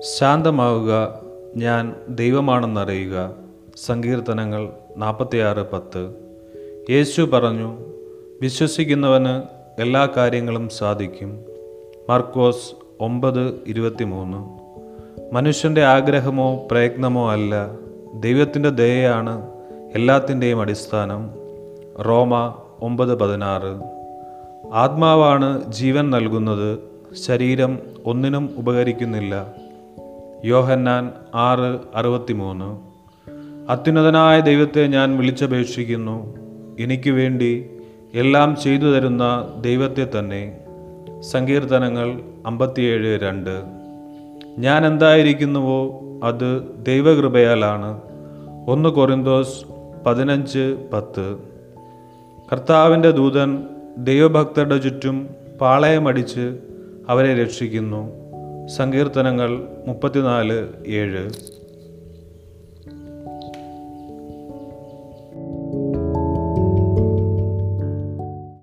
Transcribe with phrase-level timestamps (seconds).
[0.00, 1.20] ശാന്തമാവുക
[1.56, 3.34] ഞാൻ ദൈവമാണെന്നറിയുക.
[3.76, 6.14] സങ്കീർത്തനങ്ങൾ നാൽപ്പത്തിയാറ് പത്ത്.
[6.90, 7.78] യേശു പറഞ്ഞു
[8.42, 9.42] വിശ്വസിക്കുന്നവന്
[9.80, 11.44] എല്ലാ കാര്യങ്ങളും സാധിക്കും.
[12.10, 14.60] മർക്കോസ് ഒമ്പത് ഇരുപത്തിമൂന്ന്.
[15.34, 17.70] മനുഷ്യന്റെ ആഗ്രഹമോ പ്രയത്നമോ അല്ല
[18.14, 19.48] ദൈവത്തിന്റെ ദയയാണ്
[19.94, 21.30] എല്ലാത്തിന്റെയും അടിസ്ഥാനം.
[22.02, 24.00] റോമ ഒമ്പത് പതിനാറ്.
[24.72, 26.78] ആത്മാവാണ് ജീവൻ നൽകുന്നത്
[27.26, 29.54] ശരീരം ഒന്നിനും ഉപകരിക്കുന്നില്ല.
[30.44, 32.90] യോഹന്നാൻ ആറ് അറുപത്തിമൂന്ന്.
[33.70, 36.36] അത്യുന്നതനായ ദൈവത്തെ ഞാൻ വിളിച്ചപേക്ഷിക്കുന്നു.
[36.80, 37.70] എനിക്ക് വേണ്ടി
[38.14, 40.58] എല്ലാം ചെയ്തു തരുന്ന ദൈവത്തെ തന്നെ.
[41.20, 43.62] സങ്കീർത്തനങ്ങൾ അമ്പത്തിയേഴ് രണ്ട്.
[44.58, 48.00] ഞാൻ എന്തായിരിക്കുന്നുവോ അത് ദൈവകൃപയാലാണ്.
[48.68, 49.64] ഒന്ന് കൊറിന്തോസ്
[50.06, 51.36] പതിനഞ്ച് പത്ത്.
[52.52, 53.64] കർത്താവിന്റെ ദൂതൻ
[53.98, 55.28] ദൈവഭക്തരുടെ ചുറ്റും
[55.60, 56.58] പാളയമടിച്ച്
[57.08, 58.19] അവരെ രക്ഷിക്കുന്നു.
[58.76, 59.50] സങ്കീർത്തനങ്ങൾ
[59.86, 60.58] മുപ്പത്തിനാല്
[60.98, 61.22] ഏഴ്.